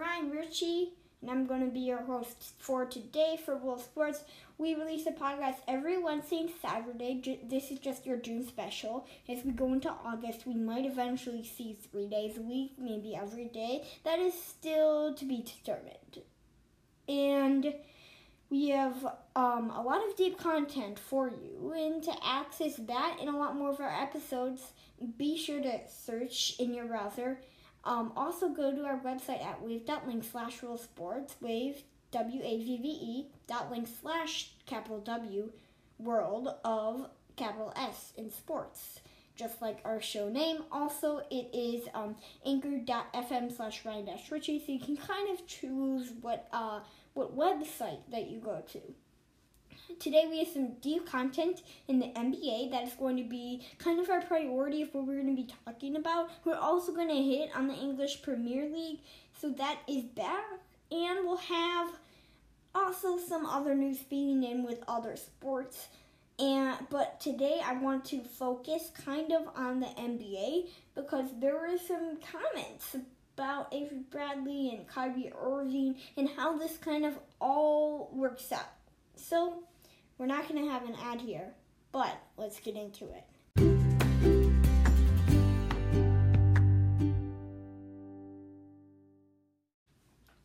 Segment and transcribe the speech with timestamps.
[0.00, 4.24] Ryan Ritchie, and I'm going to be your host for today for World Sports.
[4.56, 7.38] We release a podcast every Wednesday and Saturday.
[7.44, 9.06] This is just your June special.
[9.28, 13.44] As we go into August, we might eventually see three days a week, maybe every
[13.44, 13.84] day.
[14.04, 16.22] That is still to be determined.
[17.06, 17.74] And
[18.48, 19.04] we have
[19.36, 21.74] um, a lot of deep content for you.
[21.76, 24.72] And to access that and a lot more of our episodes,
[25.18, 27.38] be sure to search in your browser.
[27.84, 31.82] Um, also, go to our website at wavve.link slash world sports, wave,
[32.12, 35.50] W A V V E, dot link slash capital W,
[35.98, 39.00] world of capital S in sports.
[39.36, 40.64] Just like our show name.
[40.70, 46.12] Also, it is um, anchor.fm slash Ryan Dash Ritchie, so you can kind of choose
[46.20, 46.80] what uh,
[47.14, 48.80] what website that you go to.
[49.98, 53.98] Today we have some deep content in the NBA that is going to be kind
[53.98, 56.30] of our priority of what we're going to be talking about.
[56.44, 59.00] We're also going to hit on the English Premier League,
[59.40, 60.44] so that is back,
[60.90, 61.88] and we'll have
[62.74, 65.88] also some other news feeding in with other sports.
[66.38, 71.76] And but today I want to focus kind of on the NBA because there were
[71.76, 72.96] some comments
[73.34, 78.68] about Avery Bradley and Kyrie Irving and how this kind of all works out.
[79.16, 79.64] So,
[80.20, 81.54] we're not going to have an ad here,
[81.92, 83.24] but let's get into it.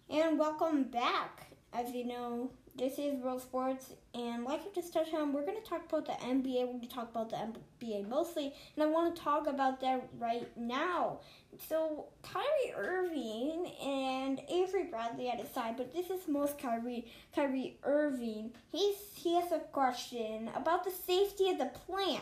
[0.10, 1.45] And welcome back.
[1.76, 5.62] As you know, this is World Sports, and like I just touched on, we're going
[5.62, 6.62] to talk about the NBA.
[6.62, 10.08] We're going to talk about the NBA mostly, and I want to talk about that
[10.18, 11.20] right now.
[11.68, 17.12] So, Kyrie Irving and Avery Bradley at his side, but this is most Kyrie.
[17.36, 22.22] Kyrie Irving, he's, he has a question about the safety of the plan.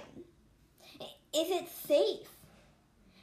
[1.32, 2.28] Is it safe?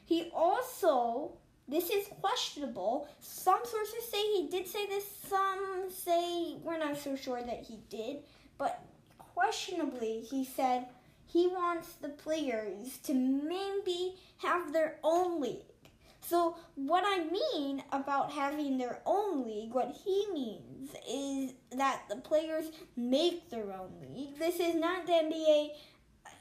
[0.07, 1.33] He also
[1.71, 3.09] this is questionable.
[3.21, 7.79] Some sources say he did say this, some say we're not so sure that he
[7.89, 8.19] did,
[8.59, 8.83] but
[9.19, 10.87] questionably, he said
[11.27, 15.65] he wants the players to maybe have their own league.
[16.23, 22.17] So, what I mean about having their own league, what he means is that the
[22.17, 22.67] players
[22.97, 24.39] make their own league.
[24.39, 25.71] This is not the NBA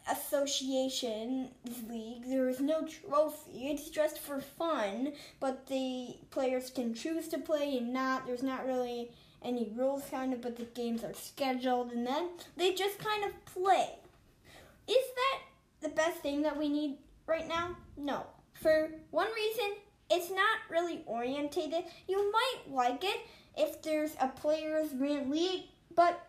[0.09, 1.49] association
[1.89, 2.27] league.
[2.27, 3.67] There is no trophy.
[3.69, 8.25] It's just for fun, but the players can choose to play and not.
[8.25, 9.11] There's not really
[9.43, 13.45] any rules kind of, but the games are scheduled and then they just kind of
[13.45, 13.89] play.
[14.87, 15.39] Is that
[15.81, 17.77] the best thing that we need right now?
[17.95, 18.25] No.
[18.53, 19.75] For one reason,
[20.09, 21.83] it's not really orientated.
[22.07, 23.19] You might like it
[23.55, 26.25] if there's a players' league, but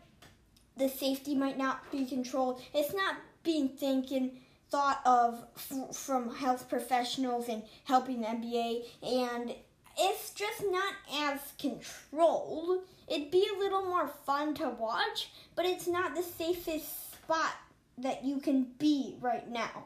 [0.77, 2.61] the safety might not be controlled.
[2.75, 4.39] It's not being thinking
[4.71, 9.55] thought of f- from health professionals and helping the NBA, and
[9.99, 12.85] it's just not as controlled.
[13.09, 17.53] It'd be a little more fun to watch, but it's not the safest spot
[17.99, 19.85] that you can be right now.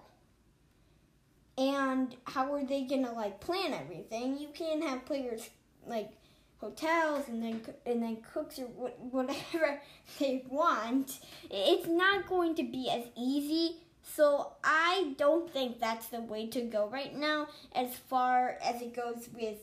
[1.56, 4.38] And how are they gonna like plan everything?
[4.38, 5.48] You can't have players
[5.86, 6.10] like
[6.58, 9.80] hotels and then and then cooks or whatever
[10.18, 11.20] they want.
[11.50, 13.76] It's not going to be as easy.
[14.02, 18.94] So I don't think that's the way to go right now as far as it
[18.94, 19.56] goes with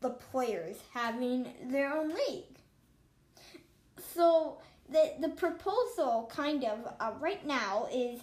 [0.00, 2.44] the players having their own league.
[4.14, 4.58] So
[4.90, 8.20] the the proposal kind of uh, right now is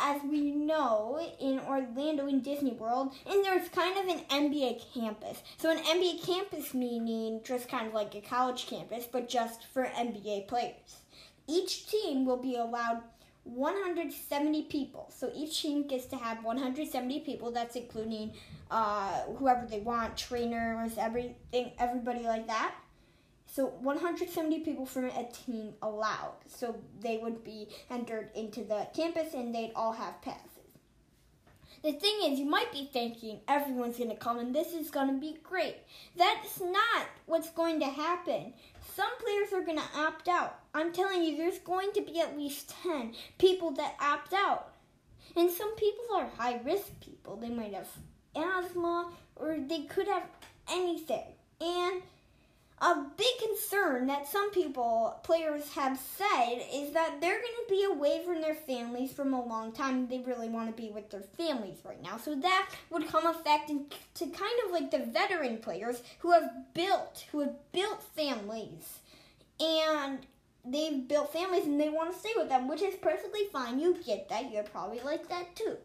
[0.00, 5.42] as we know in Orlando in Disney World and there's kind of an NBA campus.
[5.58, 9.84] So an NBA campus meaning just kind of like a college campus but just for
[9.84, 11.00] NBA players.
[11.46, 13.02] Each team will be allowed
[13.44, 15.12] 170 people.
[15.14, 17.50] So each team gets to have 170 people.
[17.50, 18.32] That's including
[18.70, 22.74] uh, whoever they want, trainers, everything, everybody like that.
[23.54, 26.34] So 170 people from a team allowed.
[26.48, 30.48] So they would be entered into the campus and they'd all have passes.
[31.84, 35.06] The thing is, you might be thinking everyone's going to come and this is going
[35.06, 35.76] to be great.
[36.16, 38.54] That's not what's going to happen.
[38.96, 40.58] Some players are going to opt out.
[40.74, 44.72] I'm telling you, there's going to be at least 10 people that opt out.
[45.36, 47.36] And some people are high risk people.
[47.36, 47.88] They might have
[48.34, 50.26] asthma or they could have
[50.68, 51.34] anything.
[51.60, 52.02] And
[52.80, 57.84] a big concern that some people, players, have said is that they're going to be
[57.84, 60.08] away from their families from a long time.
[60.08, 62.18] They really want to be with their families right now.
[62.18, 67.24] So that would come effect to kind of like the veteran players who have built,
[67.30, 68.98] who have built families.
[69.60, 70.18] And
[70.64, 73.78] they've built families and they want to stay with them, which is perfectly fine.
[73.78, 74.50] You get that.
[74.50, 75.76] You're probably like that too.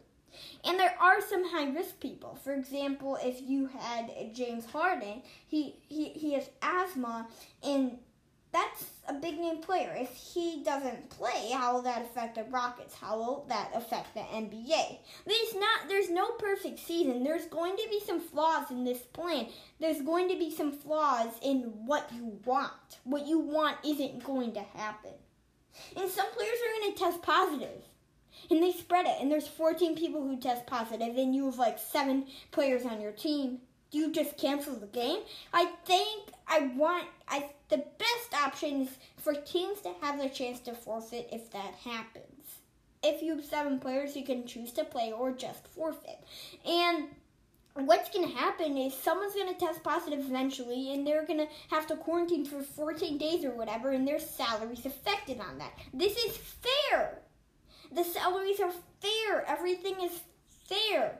[0.70, 2.38] And there are some high risk people.
[2.44, 7.26] For example, if you had James Harden, he, he, he has asthma,
[7.64, 7.98] and
[8.52, 9.92] that's a big name player.
[9.98, 12.94] If he doesn't play, how will that affect the Rockets?
[12.94, 14.98] How will that affect the NBA?
[15.26, 17.24] There's not there's no perfect season.
[17.24, 19.48] There's going to be some flaws in this plan.
[19.80, 22.70] There's going to be some flaws in what you want.
[23.02, 25.14] What you want isn't going to happen.
[25.96, 27.82] And some players are going to test positive.
[28.50, 29.16] And they spread it.
[29.20, 33.12] And there's 14 people who test positive, and you have like seven players on your
[33.12, 33.60] team
[33.90, 35.20] do you just cancel the game?
[35.52, 40.60] I think I want I the best option is for teams to have the chance
[40.60, 42.26] to forfeit if that happens.
[43.02, 46.18] If you have seven players, you can choose to play or just forfeit.
[46.66, 47.08] And
[47.74, 51.48] what's going to happen is someone's going to test positive eventually and they're going to
[51.70, 55.72] have to quarantine for 14 days or whatever and their salary's affected on that.
[55.94, 57.20] This is fair.
[57.92, 59.44] The salaries are fair.
[59.46, 60.20] Everything is
[60.68, 61.18] fair.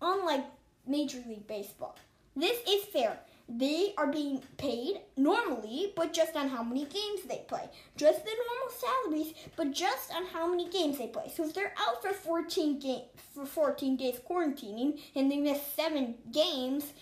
[0.00, 0.44] Unlike
[0.86, 1.96] Major League Baseball.
[2.36, 3.18] This is fair.
[3.48, 7.68] They are being paid normally, but just on how many games they play.
[7.96, 11.30] Just the normal salaries, but just on how many games they play.
[11.34, 13.02] So if they're out for 14 game,
[13.34, 16.92] for 14 days quarantining and they miss 7 games,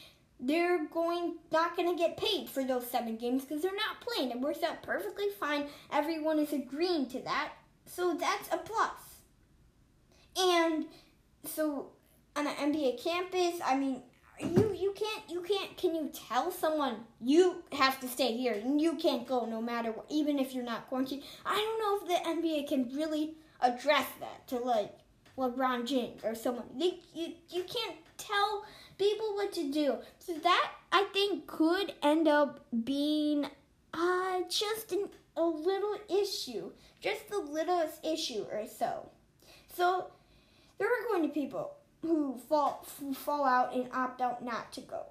[0.40, 4.30] they're going not going to get paid for those 7 games because they're not playing.
[4.30, 5.66] It works out perfectly fine.
[5.92, 7.52] Everyone is agreeing to that.
[7.90, 9.18] So that's a plus.
[10.36, 10.86] And
[11.44, 11.88] so
[12.36, 14.02] on an NBA campus, I mean,
[14.38, 18.80] you you can't you can't can you tell someone you have to stay here and
[18.80, 21.24] you can't go no matter what even if you're not quarantined?
[21.44, 24.94] I don't know if the nba can really address that to like
[25.36, 26.66] lebron james or someone.
[26.78, 28.64] They, you, you can't tell
[28.98, 29.96] people what to do.
[30.20, 33.46] So that i think could end up being
[33.92, 35.08] uh just an,
[35.40, 36.70] a little issue
[37.00, 39.08] just the littlest issue or so
[39.74, 40.06] so
[40.78, 41.72] there are going to be people
[42.02, 45.04] who fall who fall out and opt out not to go.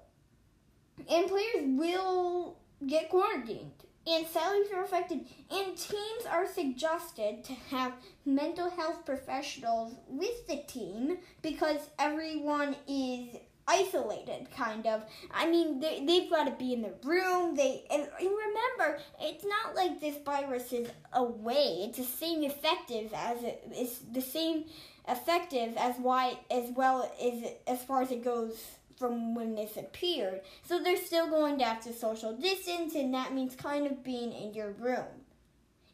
[1.10, 2.56] And players will
[2.86, 3.70] get quarantined
[4.06, 7.92] and salaries are affected and teams are suggested to have
[8.24, 13.36] mental health professionals with the team because everyone is
[13.70, 18.02] isolated kind of i mean they, they've got to be in the room they and,
[18.02, 23.62] and remember it's not like this virus is away it's the same effective as it
[23.76, 24.64] is the same
[25.08, 28.56] effective as why as well as as far as it goes
[29.00, 30.42] from when this appeared.
[30.62, 34.32] So they're still going to have to social distance, and that means kind of being
[34.32, 35.06] in your room.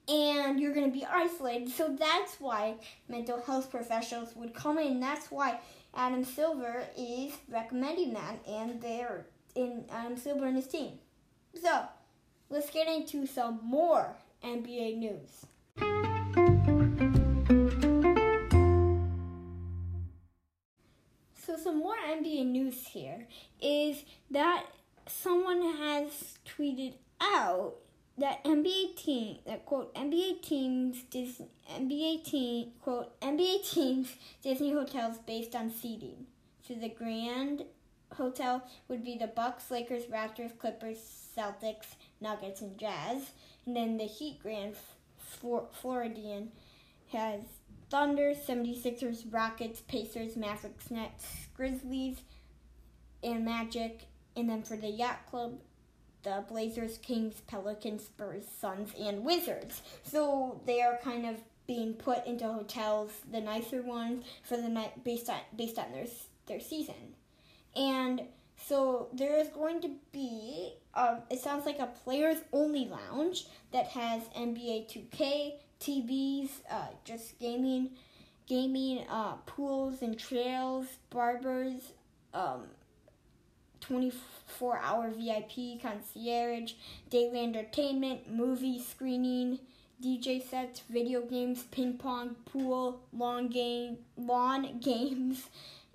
[0.09, 1.71] And you're going to be isolated.
[1.71, 2.75] So that's why
[3.09, 5.01] mental health professionals would come in.
[5.01, 5.61] That's why
[5.97, 10.93] Adam Silver is recommending that, and they're in Adam Silver and his team.
[11.61, 11.87] So
[12.51, 14.15] let's get into some more
[14.45, 15.47] NBA news.
[21.47, 23.27] So some more NBA news here
[23.63, 24.67] is that
[25.09, 26.93] someone has tweeted
[27.23, 27.77] out
[28.19, 35.19] that NBA team that quote NBA teams Disney NBA team quote NBA teams Disney hotels
[35.19, 36.27] based on seating.
[36.67, 37.65] So the Grand
[38.13, 40.99] Hotel would be the Bucks, Lakers, Raptors, Clippers,
[41.37, 43.31] Celtics, Nuggets, and Jazz,
[43.67, 44.75] and then the Heat Grand
[45.73, 46.51] Floridian
[47.13, 47.41] has
[47.91, 52.19] Thunder, 76ers, Rockets, Pacers, Mavericks, Nets, Grizzlies,
[53.23, 54.07] and Magic.
[54.35, 55.59] And then for the Yacht Club,
[56.27, 59.81] the Blazers, Kings, Pelicans, Spurs, Suns, and Wizards.
[60.03, 61.37] So they are kind of
[61.69, 66.07] being put into hotels, the nicer ones, for the night based on based on their
[66.47, 67.15] their season.
[67.77, 68.23] And
[68.57, 73.87] so there is going to be, um, it sounds like a players only lounge that
[73.89, 77.91] has NBA 2K, TVs, uh, just gaming,
[78.47, 81.93] gaming, uh, pools and trails, barbers,
[82.35, 82.63] um,
[83.89, 86.73] 24 hour VIP, concierge,
[87.11, 89.59] daily entertainment, movie screening,
[90.03, 95.49] DJ sets, video games, ping pong, pool, lawn game, lawn games,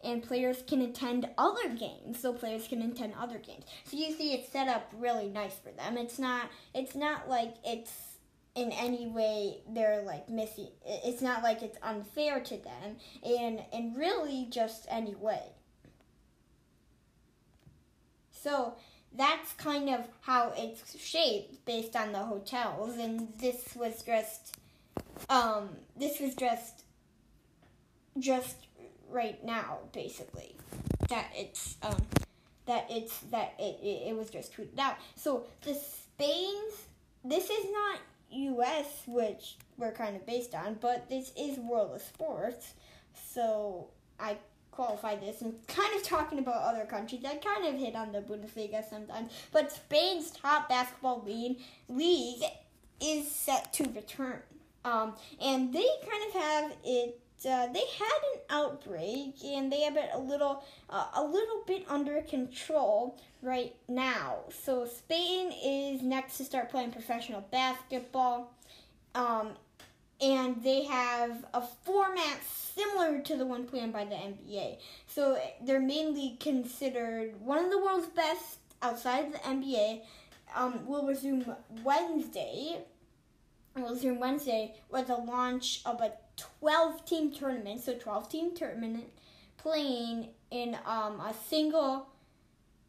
[0.03, 2.19] and players can attend other games.
[2.19, 3.65] So players can attend other games.
[3.86, 5.98] So you see, it's set up really nice for them.
[5.98, 6.50] It's not.
[6.74, 7.91] It's not like it's
[8.53, 13.95] in any way they're like missing it's not like it's unfair to them and and
[13.95, 15.41] really just any way
[18.41, 18.74] so
[19.13, 24.57] that's kind of how it's shaped based on the hotels and this was just
[25.29, 26.83] um this was just
[28.17, 28.55] just
[29.10, 30.55] right now basically
[31.10, 32.01] that it's um
[32.65, 36.86] that it's that it, it, it was just tweeted out so the spain's
[37.24, 38.00] this is not
[38.31, 42.74] US, which we're kind of based on, but this is World of Sports.
[43.13, 43.88] So
[44.19, 44.38] I
[44.81, 47.21] qualify this and kind of talking about other countries.
[47.23, 52.41] I kind of hit on the Bundesliga sometimes, but Spain's top basketball league league
[53.00, 54.39] is set to return.
[54.83, 57.19] Um, and they kind of have it.
[57.43, 61.83] Uh, they had an outbreak, and they have it a little, uh, a little bit
[61.88, 64.38] under control right now.
[64.63, 68.53] So Spain is next to start playing professional basketball,
[69.15, 69.53] um,
[70.21, 74.77] and they have a format similar to the one planned by the NBA.
[75.07, 80.01] So they're mainly considered one of the world's best outside the NBA.
[80.55, 81.45] Um, will resume
[81.83, 82.83] Wednesday
[83.75, 86.11] Will on Wednesday was the launch of a
[86.59, 89.05] 12 team tournament, so 12 team tournament
[89.57, 92.07] playing in um, a single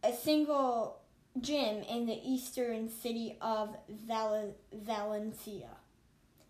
[0.02, 0.98] a single
[1.40, 5.68] gym in the eastern city of Val- Valencia.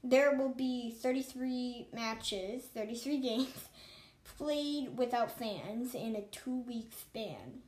[0.05, 3.69] There will be 33 matches, 33 games
[4.25, 7.63] played without fans in a 2-week span.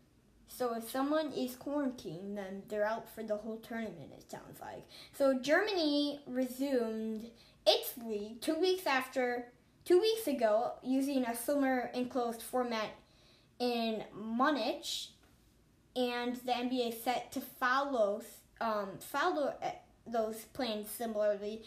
[0.49, 4.87] So if someone is quarantined, then they're out for the whole tournament, it sounds like.
[5.13, 7.31] So Germany resumed
[7.67, 9.49] its league two weeks after,
[9.85, 12.91] two weeks ago, using a similar enclosed format
[13.59, 14.87] in Munich,
[15.97, 18.23] and the NBA is set to follow,
[18.61, 19.71] um, follow uh,
[20.07, 21.63] those plans similarly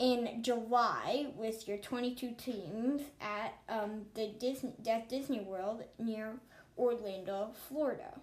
[0.00, 4.72] in July with your 22 teams at um, the Disney,
[5.08, 6.40] Disney World near
[6.78, 8.18] Orlando, Florida.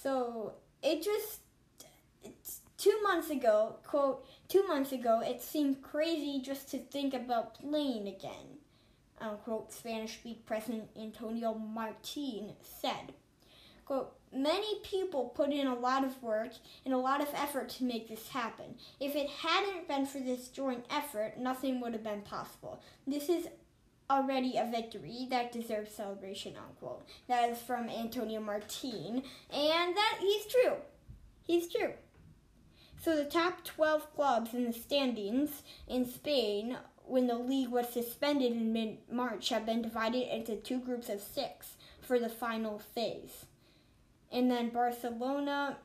[0.00, 1.40] So it just
[2.78, 8.06] two months ago, quote, two months ago, it seemed crazy just to think about playing
[8.06, 8.58] again,
[9.20, 13.12] unquote, Spanish League President Antonio Martin said.
[13.84, 16.52] Quote, many people put in a lot of work
[16.84, 18.76] and a lot of effort to make this happen.
[19.00, 22.80] If it hadn't been for this joint effort, nothing would have been possible.
[23.06, 23.48] This is
[24.08, 27.06] already a victory that deserves celebration, unquote.
[27.28, 30.76] That is from Antonio Martin, and that he's true.
[31.42, 31.92] He's true.
[33.02, 38.52] So the top 12 clubs in the standings in Spain when the league was suspended
[38.52, 43.46] in mid-March have been divided into two groups of 6 for the final phase.
[44.32, 45.78] And then Barcelona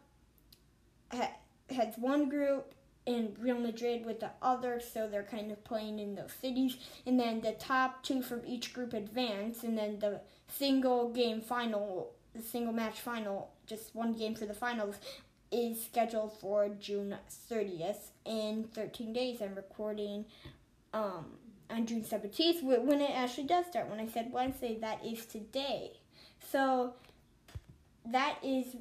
[1.12, 1.36] ha-
[1.69, 2.74] has one group
[3.07, 6.77] and Real Madrid with the other, so they're kind of playing in those cities.
[7.05, 12.13] And then the top two from each group advance, and then the single game final,
[12.36, 14.95] the single match final, just one game for the finals,
[15.51, 17.15] is scheduled for June
[17.51, 19.41] 30th in 13 days.
[19.41, 20.25] I'm recording
[20.93, 21.25] um,
[21.69, 23.89] on June 17th when it actually does start.
[23.89, 25.93] When I said Wednesday, that is today.
[26.51, 26.93] So
[28.05, 28.75] that is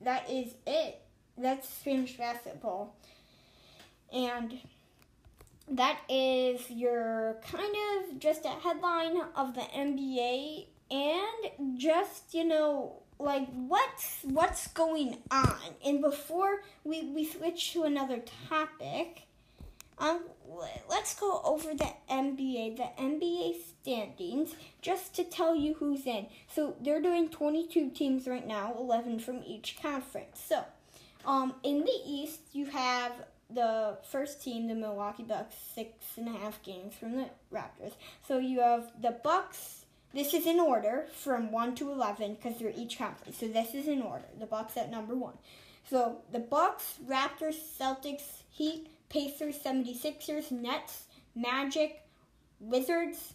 [0.00, 1.00] that is it.
[1.36, 2.94] That's Spanish basketball.
[4.12, 4.58] And
[5.70, 13.02] that is your kind of just a headline of the NBA and just, you know,
[13.18, 15.58] like what's what's going on.
[15.84, 19.27] And before we, we switch to another topic,
[20.00, 20.20] um
[20.88, 26.26] let's go over the NBA, the NBA standings, just to tell you who's in.
[26.48, 30.40] So they're doing 22 teams right now, 11 from each conference.
[30.46, 30.64] So,
[31.24, 33.12] um, in the East, you have
[33.50, 37.94] the first team, the Milwaukee Bucks, six and a half games from the Raptors.
[38.26, 39.84] So you have the Bucks.
[40.14, 43.38] This is in order from one to eleven because they're each conference.
[43.38, 44.24] So this is in order.
[44.38, 45.34] The Bucks at number one.
[45.88, 52.02] So the Bucks, Raptors, Celtics, Heat, Pacers, 76ers, Nets, Magic,
[52.60, 53.34] Wizards,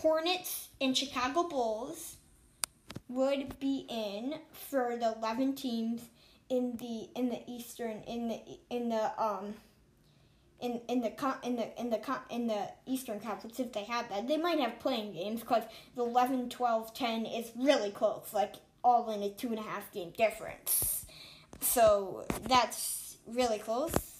[0.00, 2.16] Hornets, and Chicago Bulls
[3.08, 6.00] would be in for the 11 teams
[6.48, 9.54] in the in the eastern in the in the um
[10.60, 11.12] in in the
[11.42, 12.00] in the in the
[12.30, 14.28] in the Eastern Conference if they have that.
[14.28, 15.64] They might have playing games because
[15.96, 19.90] the 11, 12, 10 is really close, like all in a two and a half
[19.92, 21.04] game difference.
[21.60, 24.11] So that's really close.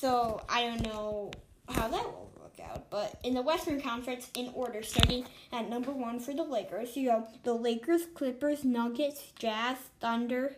[0.00, 1.30] So I don't know
[1.68, 2.88] how that will work out.
[2.88, 7.10] But in the Western Conference, in order, starting at number one for the Lakers, you
[7.10, 10.56] have the Lakers, Clippers, Nuggets, Jazz, Thunder,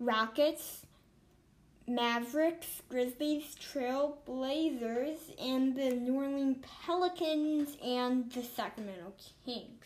[0.00, 0.86] Rockets,
[1.86, 9.12] Mavericks, Grizzlies, Trail Blazers, and the New Orleans Pelicans and the Sacramento
[9.44, 9.84] Kings.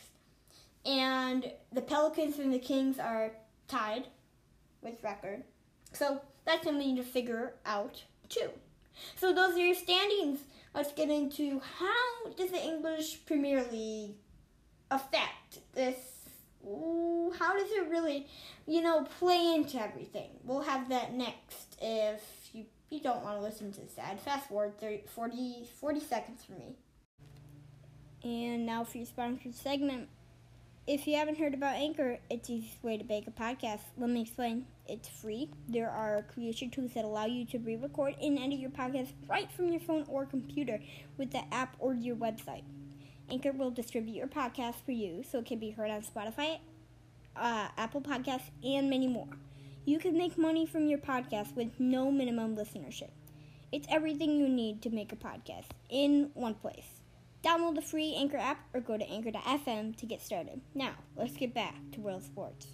[0.85, 3.31] And the Pelicans and the Kings are
[3.67, 4.07] tied
[4.81, 5.43] with record.
[5.91, 8.49] So that's something to figure out too.
[9.15, 10.39] So those are your standings.
[10.73, 14.15] Let's get into how does the English Premier League
[14.89, 16.13] affect this
[16.65, 18.27] Ooh, how does it really,
[18.65, 20.29] you know, play into everything?
[20.43, 22.21] We'll have that next if
[22.53, 24.19] you, you don't want to listen to this ad.
[24.19, 26.75] Fast forward 30, 40, 40 seconds for me.
[28.23, 30.07] And now for your sponsored segment.
[30.85, 33.79] If you haven't heard about Anchor, it's the easiest way to make a podcast.
[33.97, 34.65] Let me explain.
[34.85, 35.49] It's free.
[35.69, 39.69] There are creation tools that allow you to re-record and edit your podcast right from
[39.69, 40.81] your phone or computer
[41.17, 42.63] with the app or your website.
[43.29, 46.59] Anchor will distribute your podcast for you so it can be heard on Spotify,
[47.37, 49.29] uh, Apple Podcasts, and many more.
[49.85, 53.11] You can make money from your podcast with no minimum listenership.
[53.71, 57.02] It's everything you need to make a podcast in one place.
[57.43, 60.61] Download the free Anchor app or go to anchor.fm to get started.
[60.73, 62.67] Now, let's get back to World Sports.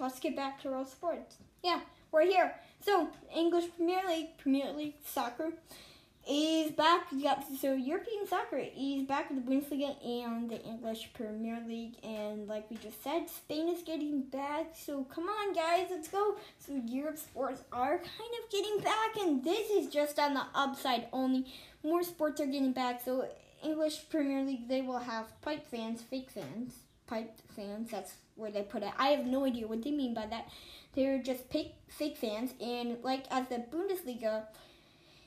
[0.00, 1.36] Let's get back to World Sports.
[1.62, 1.80] Yeah,
[2.10, 2.54] we're here.
[2.80, 5.52] So, English Premier League, Premier League soccer
[6.28, 7.06] is back.
[7.10, 11.94] Yeah, so European soccer is back with the Bundesliga and the English Premier League.
[12.02, 14.72] And like we just said, Spain is getting back.
[14.74, 16.36] So come on, guys, let's go.
[16.58, 21.08] So Europe sports are kind of getting back, and this is just on the upside
[21.12, 21.46] only.
[21.82, 23.02] More sports are getting back.
[23.04, 23.28] So
[23.64, 26.74] English Premier League, they will have pipe fans, fake fans,
[27.06, 27.90] pipe fans.
[27.90, 28.92] That's where they put it.
[28.98, 30.48] I have no idea what they mean by that.
[30.94, 34.44] They're just fake fake fans, and like as the Bundesliga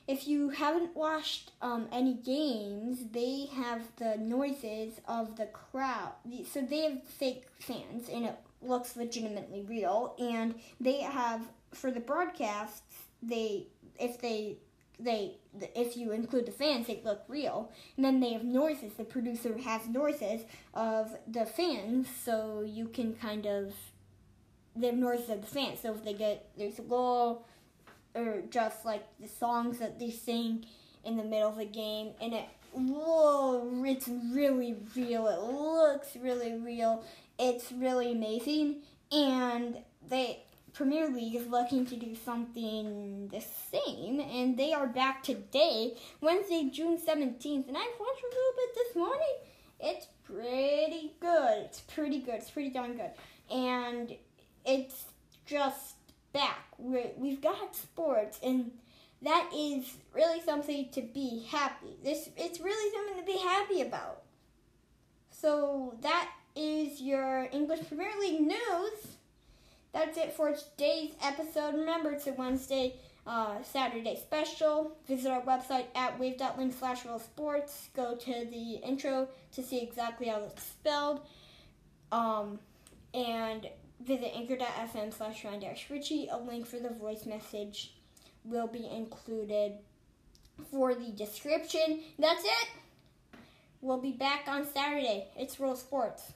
[0.07, 6.13] if you haven't watched um, any games, they have the noises of the crowd.
[6.51, 10.15] So they have fake fans, and it looks legitimately real.
[10.19, 11.41] And they have
[11.73, 12.81] for the broadcasts,
[13.23, 13.67] they
[13.99, 14.57] if they
[14.99, 15.37] they
[15.73, 17.71] if you include the fans, they look real.
[17.95, 18.93] And then they have noises.
[18.93, 20.41] The producer has noises
[20.75, 23.73] of the fans, so you can kind of
[24.75, 25.79] they have noises of the fans.
[25.79, 27.47] So if they get there's a goal
[28.15, 30.65] or just like the songs that they sing
[31.03, 35.27] in the middle of the game, and it whoa, it's really real.
[35.27, 37.03] It looks really real.
[37.37, 38.81] It's really amazing,
[39.11, 39.77] and
[40.09, 40.37] the
[40.73, 43.41] Premier League is looking to do something the
[43.71, 48.75] same, and they are back today, Wednesday, June seventeenth, and I've watched a little bit
[48.75, 49.35] this morning.
[49.79, 51.65] It's pretty good.
[51.65, 52.35] It's pretty good.
[52.35, 53.11] It's pretty darn good,
[53.51, 54.15] and
[54.65, 55.05] it's
[55.45, 55.94] just
[56.35, 56.67] back.
[56.77, 58.71] We're, we've got sports, and
[59.21, 61.95] that is really something to be happy.
[62.03, 64.21] This it's really something to be happy about.
[65.31, 69.17] So that is your English Premier League news.
[69.93, 71.75] That's it for today's episode.
[71.75, 72.95] Remember, it's a Wednesday,
[73.25, 74.97] uh, Saturday special.
[75.07, 77.89] Visit our website at wavve.link slash real sports.
[77.95, 81.21] Go to the intro to see exactly how it's spelled.
[82.11, 82.59] Um,
[83.13, 83.67] and
[83.99, 85.45] visit anchor.fm slash
[85.89, 86.27] Ritchie.
[86.31, 87.93] A link for the voice message
[88.43, 89.73] will be included
[90.71, 92.01] for the description.
[92.17, 92.69] That's it.
[93.81, 95.27] We'll be back on Saturday.
[95.35, 96.33] It's Real Sports.